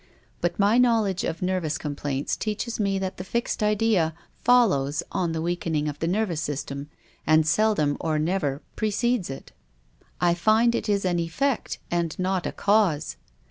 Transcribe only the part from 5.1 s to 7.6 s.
on the weakening of the nervous system, and